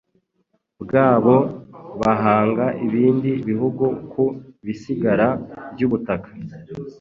[0.81, 1.35] bwabo
[2.01, 4.23] bahanga ibindi bihugu ku
[4.65, 5.27] bisigara
[5.73, 6.29] by’ubutaka